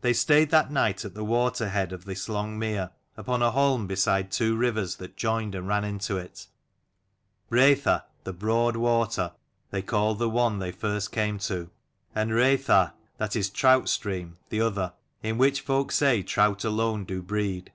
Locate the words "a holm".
3.42-3.86